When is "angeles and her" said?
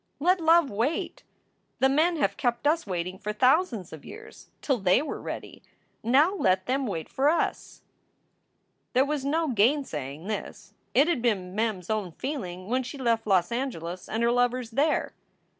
13.51-14.31